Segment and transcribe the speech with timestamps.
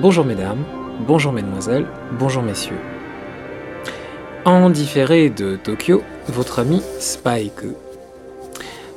[0.00, 0.62] Bonjour mesdames,
[1.08, 1.84] bonjour mesdemoiselles,
[2.20, 2.78] bonjour messieurs.
[4.44, 7.66] En différé de Tokyo, votre ami Spike.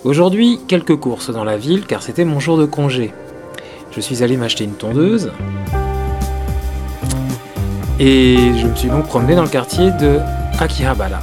[0.04, 3.12] Aujourd'hui, quelques courses dans la ville car c'était mon jour de congé.
[3.90, 5.32] Je suis allé m'acheter une tondeuse
[8.00, 10.20] et je me suis donc promené dans le quartier de
[10.60, 11.22] Akihabara.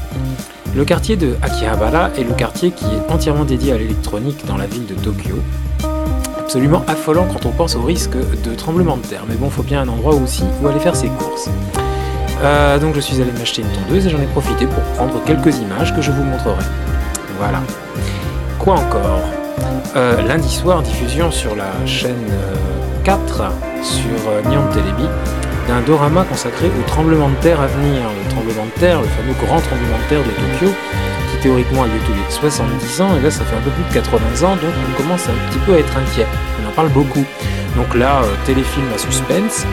[0.74, 4.66] Le quartier de Akihabara est le quartier qui est entièrement dédié à l'électronique dans la
[4.66, 5.36] ville de Tokyo
[6.48, 9.24] absolument affolant quand on pense au risque de tremblement de terre.
[9.28, 11.50] Mais bon, faut bien un endroit aussi où aller faire ses courses.
[12.42, 15.58] Euh, donc je suis allé m'acheter une tondeuse et j'en ai profité pour prendre quelques
[15.58, 16.64] images que je vous montrerai.
[17.36, 17.60] Voilà.
[18.58, 19.20] Quoi encore?
[19.94, 22.32] Euh, Lundi soir, diffusion sur la chaîne
[23.04, 25.04] 4 euh, sur Nyon Telebi
[25.68, 28.00] d'un dorama consacré au tremblement de terre à venir.
[28.24, 30.72] Le tremblement de terre, le fameux grand tremblement de terre de Tokyo,
[31.42, 34.56] théoriquement tous les 70 ans, et là ça fait un peu plus de 80 ans,
[34.56, 36.26] donc on commence un petit peu à être inquiet.
[36.62, 37.24] On en parle beaucoup.
[37.76, 39.64] Donc là, euh, téléfilm à suspense,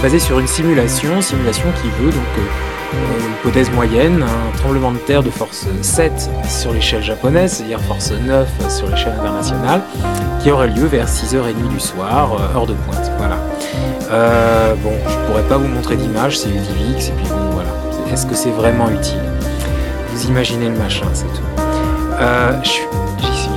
[0.00, 4.92] basé sur une simulation, simulation qui veut donc euh, euh, une hypothèse moyenne, un tremblement
[4.92, 9.82] de terre de force 7 sur l'échelle japonaise, c'est-à-dire force 9 sur l'échelle internationale,
[10.40, 13.10] qui aurait lieu vers 6h30 du soir, heure de pointe.
[13.18, 13.38] Voilà.
[14.76, 17.70] bon, je pourrais pas vous montrer d'image, c'est UDVX, et puis bon, voilà.
[18.12, 19.33] Est-ce que c'est vraiment utile?
[20.14, 21.62] Vous imaginez le machin, c'est tout.
[22.20, 23.50] Euh, j'y suis.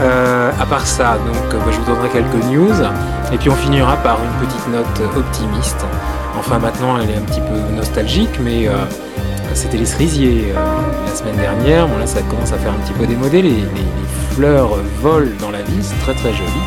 [0.00, 2.74] Euh, à part ça, donc, bah, je vous donnerai quelques news.
[3.32, 5.84] Et puis on finira par une petite note optimiste.
[6.38, 8.72] Enfin, maintenant, elle est un petit peu nostalgique, mais euh,
[9.54, 10.54] c'était les cerisiers
[11.06, 11.88] la semaine dernière.
[11.88, 13.42] Bon, là, ça commence à faire un petit peu démodé.
[13.42, 14.70] Les, les fleurs
[15.02, 16.60] volent dans la vie, c'est très très joli.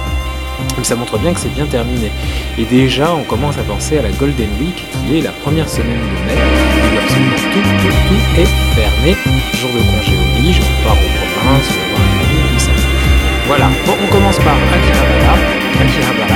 [0.76, 2.12] Donc ça montre bien que c'est bien terminé.
[2.58, 6.00] Et déjà, on commence à penser à la Golden Week, qui est la première semaine
[6.00, 6.71] de mai.
[7.52, 9.16] Tout, tout, tout est fermé.
[9.60, 12.72] Jour de congé oblige, on part aux provinces, on va voir tout ça.
[13.48, 15.36] Voilà, bon, on commence par Akihabara.
[15.82, 16.36] Akihabara,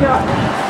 [0.00, 0.69] Yeah.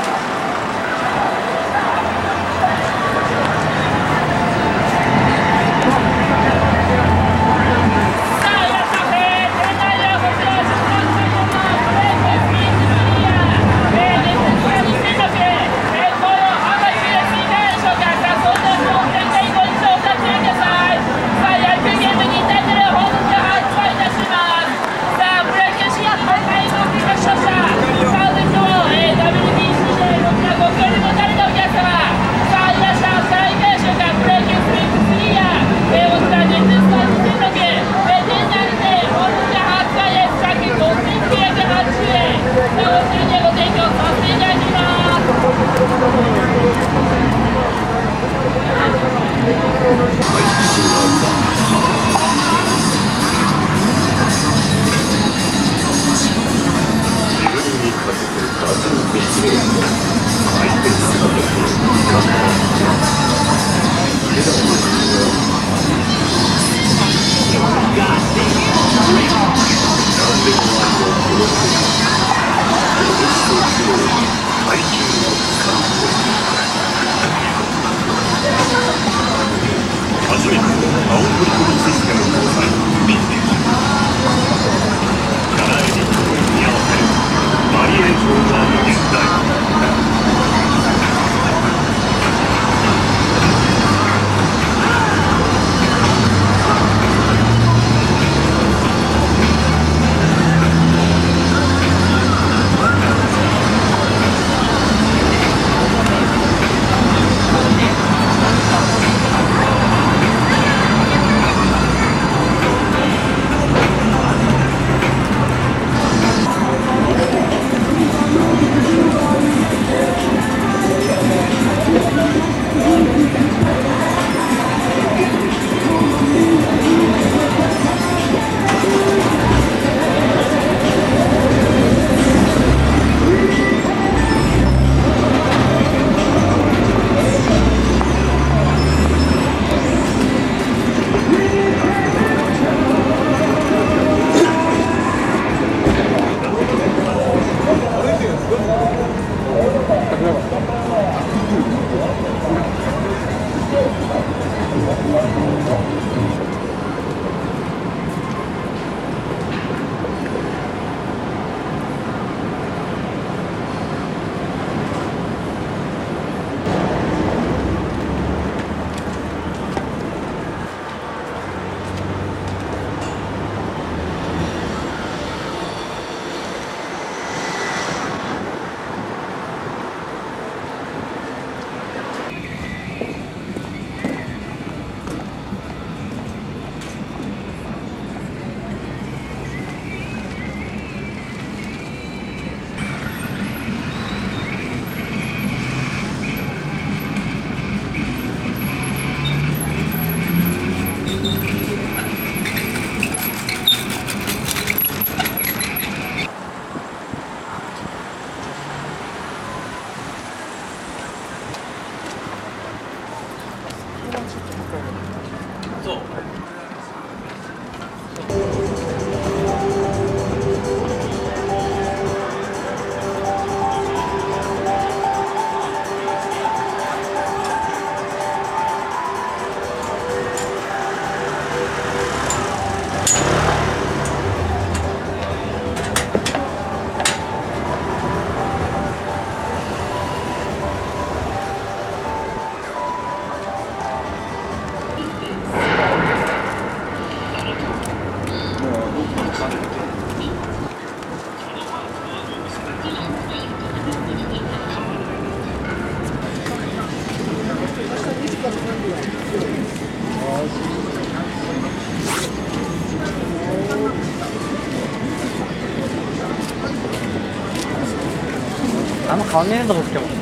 [269.11, 270.21] あんま変わんねえんだろ今日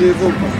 [0.00, 0.59] 冷蔵庫。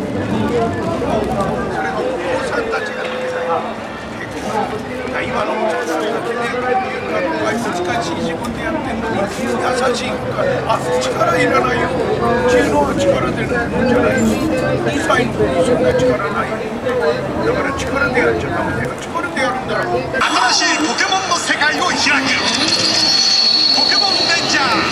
[0.51, 0.67] 今
[5.47, 7.71] のお客さんが出てくるっていうのは難
[8.03, 9.31] しい自分でやってんのに優
[9.95, 11.87] しいからあ力いらないよ
[12.51, 14.27] 知能は力でじゃない
[14.91, 22.35] 2歳の子にそんな力ないだから力でやっちゃダメだよ力でやるんだら新しいポケモンの世界を開く。
[23.79, 24.83] ポケモンレンジャー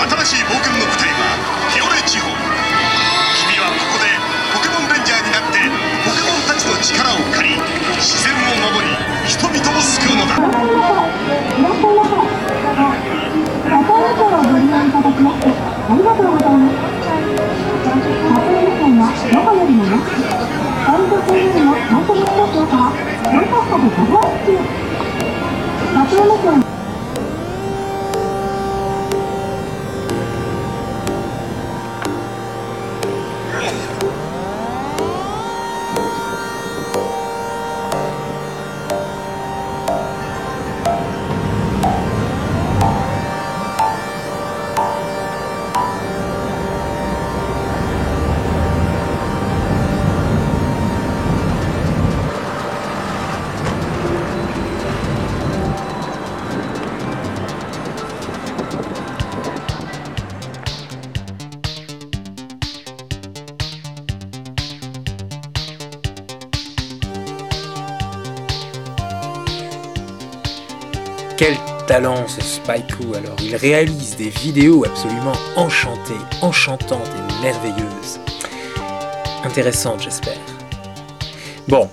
[0.00, 1.36] 新しい冒険の舞台は
[1.68, 2.49] フィオレ地方。
[11.62, 12.10] らっしゃいませ。
[13.70, 16.76] 撮影賞をご利用いただきましてありがとうございます。
[17.00, 17.96] 撮
[18.40, 20.16] 影目線はどこよりも安く、
[20.86, 22.84] ポイント制よりも最初のスタジオから
[23.30, 24.56] 4カ所でご放出。
[25.90, 26.69] 撮影目線
[72.28, 78.20] ce Spaikou alors Il réalise des vidéos absolument enchantées, enchantantes et merveilleuses.
[79.42, 80.38] Intéressantes j'espère.
[81.66, 81.88] Bon,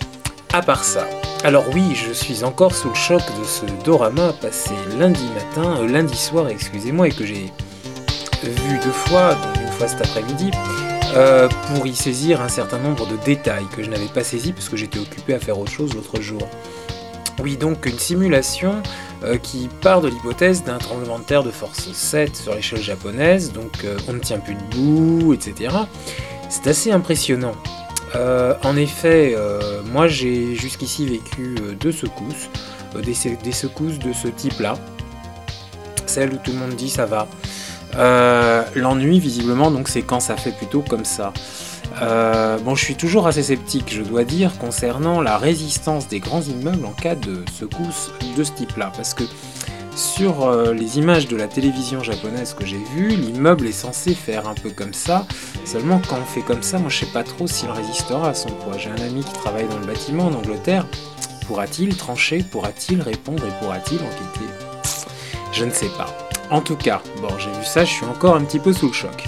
[0.54, 1.08] à part ça,
[1.44, 5.88] Alors oui, je suis encore sous le choc de ce dorama passé lundi matin, euh,
[5.88, 7.52] lundi soir, excusez-moi, et que j'ai
[8.44, 10.52] vu deux fois, donc une fois cet après-midi,
[11.16, 14.70] euh, pour y saisir un certain nombre de détails que je n'avais pas saisis parce
[14.70, 16.42] que j'étais occupé à faire autre chose l'autre jour.
[17.42, 18.82] Oui, donc une simulation
[19.24, 23.52] euh, qui part de l'hypothèse d'un tremblement de terre de force 7 sur l'échelle japonaise,
[23.54, 25.74] donc euh, on ne tient plus debout, etc.
[26.50, 27.54] C'est assez impressionnant.
[28.16, 29.36] Euh, en effet,
[29.92, 32.50] moi j'ai jusqu'ici vécu deux secousses,
[33.04, 34.76] des, se- des secousses de ce type-là.
[36.06, 37.28] Celle où tout le monde dit ça va.
[38.76, 41.34] L'ennui, visiblement, donc c'est quand ça fait plutôt comme ça.
[42.02, 46.42] Euh, bon, je suis toujours assez sceptique, je dois dire, concernant la résistance des grands
[46.42, 49.24] immeubles en cas de secousse de ce type-là, parce que
[49.96, 54.48] sur euh, les images de la télévision japonaise que j'ai vues, l'immeuble est censé faire
[54.48, 55.26] un peu comme ça.
[55.66, 58.50] Seulement, quand on fait comme ça, moi je sais pas trop s'il résistera à son
[58.50, 58.78] poids.
[58.78, 60.86] J'ai un ami qui travaille dans le bâtiment en Angleterre.
[61.48, 62.44] Pourra-t-il trancher?
[62.44, 63.44] Pourra-t-il répondre?
[63.48, 64.46] Et pourra-t-il enquêter?
[65.52, 66.16] Je ne sais pas.
[66.52, 68.94] En tout cas, bon, j'ai vu ça, je suis encore un petit peu sous le
[68.94, 69.28] choc.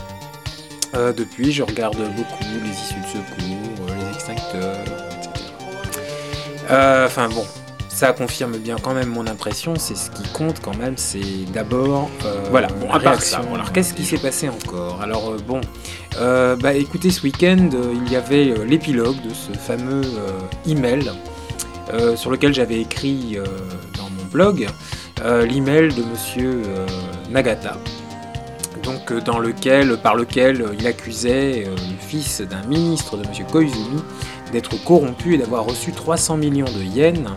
[0.96, 4.78] Euh, depuis, je regarde beaucoup les issues de secours, euh, les extincteurs,
[5.18, 5.30] etc.
[6.72, 7.46] Euh, Enfin bon,
[7.90, 9.76] ça confirme bien quand même mon impression.
[9.78, 12.68] C'est ce qui compte quand même, c'est d'abord euh, voilà.
[12.68, 13.56] Bon, à à part part ça, ça, voilà.
[13.64, 15.00] alors qu'est-ce qui s'est passé encore?
[15.02, 15.62] Alors euh, bon,
[16.20, 17.70] euh, bah écoutez, ce week-end,
[18.06, 20.02] il y avait l'épilogue de ce fameux
[20.68, 21.12] email
[22.16, 23.38] sur lequel j'avais écrit
[23.98, 24.68] dans mon blog
[25.24, 26.62] l'email de Monsieur
[27.32, 27.78] Nagata.
[28.84, 33.28] Donc euh, dans lequel, par lequel euh, il accusait euh, le fils d'un ministre de
[33.28, 34.02] Monsieur Koizumi
[34.52, 37.30] d'être corrompu et d'avoir reçu 300 millions de yens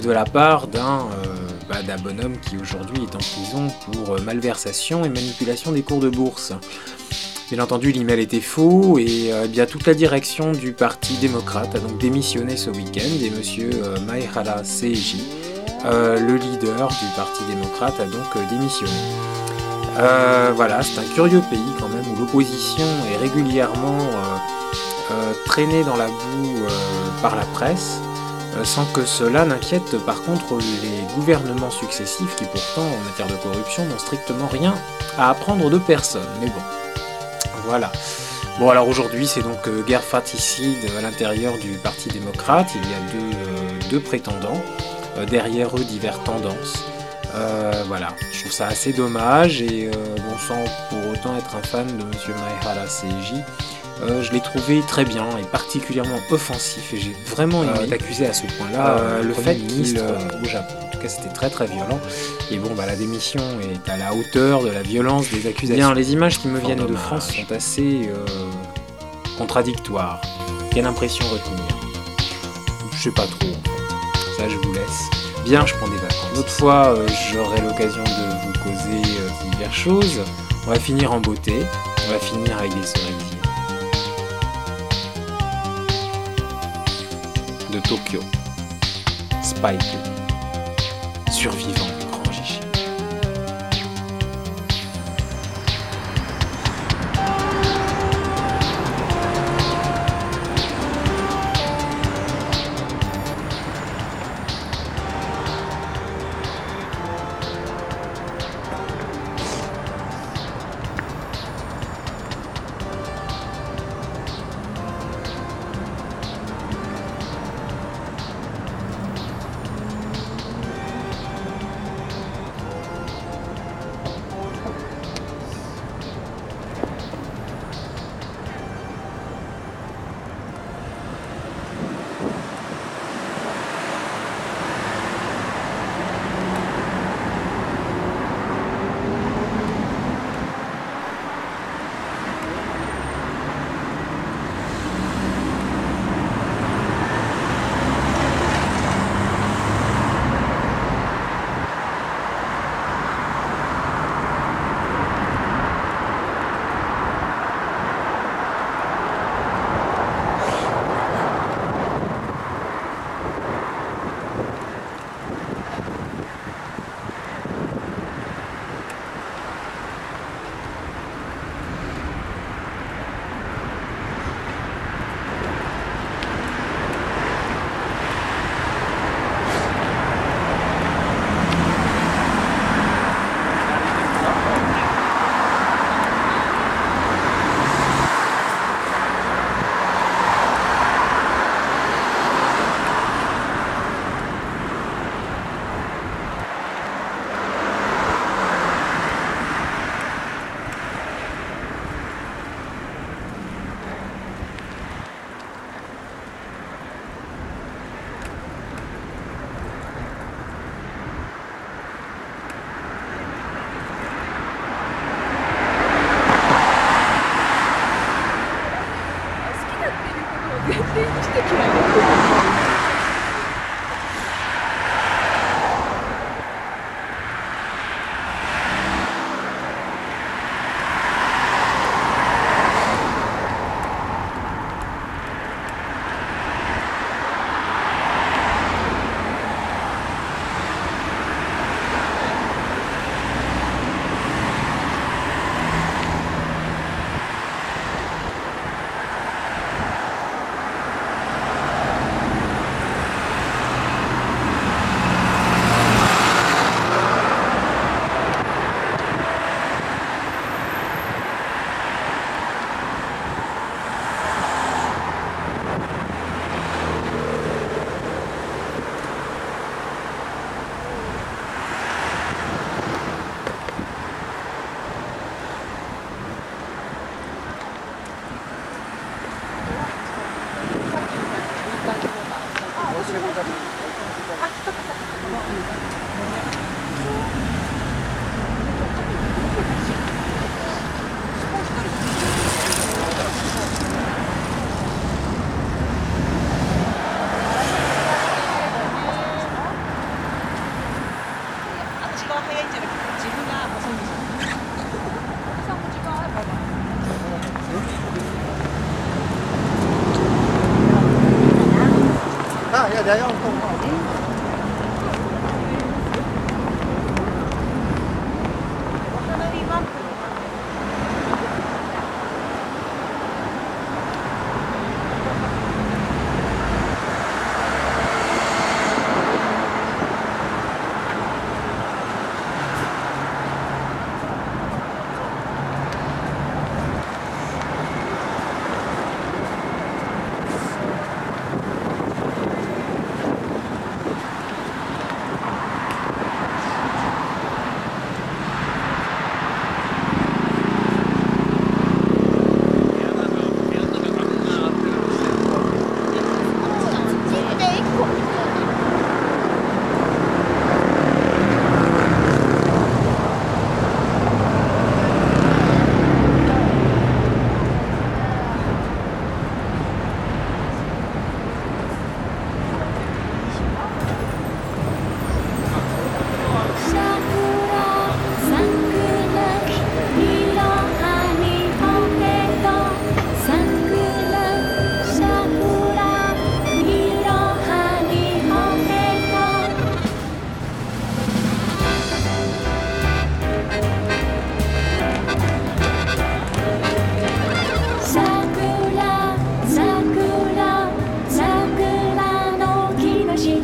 [0.00, 1.08] de la part d'un
[1.68, 6.08] bah, d'un bonhomme qui aujourd'hui est en prison pour malversation et manipulation des cours de
[6.08, 6.52] bourse.
[7.50, 11.80] Bien entendu, l'email était faux et eh bien toute la direction du Parti démocrate a
[11.80, 15.24] donc démissionné ce week-end et Monsieur euh, Maehara Seiji,
[15.84, 19.31] le leader du Parti démocrate, a donc démissionné.
[19.98, 25.84] Euh, voilà, c'est un curieux pays quand même où l'opposition est régulièrement euh, euh, traînée
[25.84, 26.68] dans la boue euh,
[27.20, 27.98] par la presse,
[28.64, 33.84] sans que cela n'inquiète par contre les gouvernements successifs qui pourtant en matière de corruption
[33.86, 34.74] n'ont strictement rien
[35.18, 36.28] à apprendre de personne.
[36.40, 36.62] Mais bon,
[37.64, 37.90] voilà.
[38.58, 43.12] Bon alors aujourd'hui c'est donc guerre fratricide à l'intérieur du Parti démocrate, il y a
[43.12, 44.62] deux, deux prétendants,
[45.30, 46.91] derrière eux diverses tendances.
[47.34, 51.62] Euh, voilà, je trouve ça assez dommage et euh, bon, sans pour autant être un
[51.62, 53.40] fan de Monsieur Maehara Seiji,
[54.02, 58.32] euh, je l'ai trouvé très bien et particulièrement offensif et j'ai vraiment aimé d'accuser à
[58.34, 60.74] ce point-là euh, le fait qu'il euh, au Japon.
[60.82, 62.00] En tout cas, c'était très très violent.
[62.50, 65.86] Et bon, bah, la démission est à la hauteur de la violence des accusations.
[65.86, 66.94] Bien, les images qui me viennent de.
[66.94, 68.26] France sont assez euh,
[69.38, 70.20] contradictoires.
[70.70, 71.64] Quelle impression retenir?
[72.92, 73.48] Je sais pas trop.
[73.48, 74.42] En fait.
[74.42, 75.02] Ça, je vous laisse.
[75.44, 76.11] Bien, je prends des vacances.
[76.32, 80.20] Une autre fois, euh, j'aurai l'occasion de vous causer euh, diverses choses.
[80.66, 81.52] On va finir en beauté.
[82.06, 83.38] On va finir avec des cerisiers.
[87.70, 88.20] De Tokyo.
[89.42, 89.82] Spike.
[91.30, 91.81] Survivant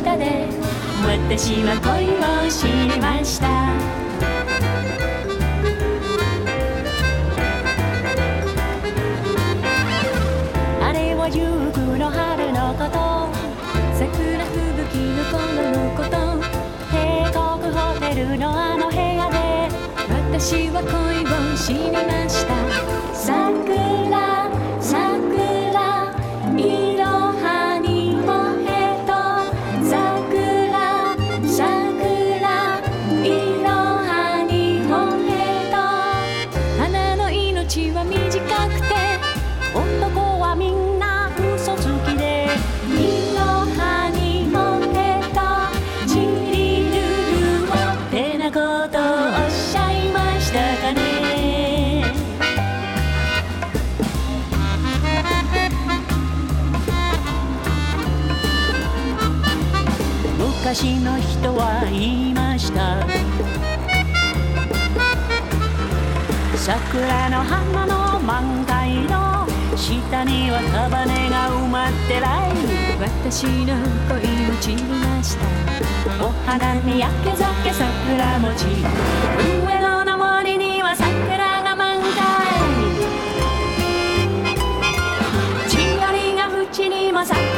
[0.09, 0.47] 歌で
[1.05, 3.47] 私は恋を知りました。
[10.83, 13.29] あれは夕暮の春のこと。
[13.93, 15.37] 桜吹雪の頃
[15.71, 16.17] のこと。
[16.89, 16.97] 帝
[17.31, 17.37] 国
[17.75, 19.37] ホテルのあの部屋で
[20.09, 20.89] 私は恋
[21.25, 22.55] を知りました。
[23.13, 24.08] 桜
[66.91, 69.45] 桜の花の満開の
[69.77, 72.49] 下には束ねが埋まってない
[72.99, 73.77] 私の
[74.09, 75.45] 恋も散りました。
[76.25, 82.09] お花に焼け酒桜餅上野の森には桜が満開。
[85.69, 87.48] 千鳥が淵にも桜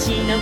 [0.00, 0.40] 私の